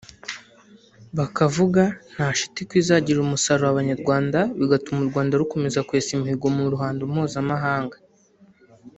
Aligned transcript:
bakavuga 1.17 1.83
nta 2.13 2.27
shiti 2.37 2.61
ko 2.67 2.73
izagirira 2.81 3.21
umusaruro 3.23 3.67
Abanyarwanda 3.69 4.39
bigatuma 4.59 4.99
u 5.03 5.09
Rwanda 5.11 5.39
rukomeza 5.41 5.85
kwesa 5.87 6.09
imihigo 6.13 6.47
mu 6.57 6.63
ruhando 6.73 7.01
mpuzamahanga 7.11 7.97